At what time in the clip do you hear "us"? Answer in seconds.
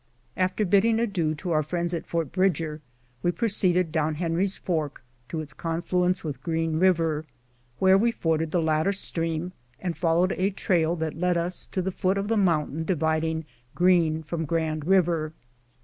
11.37-11.67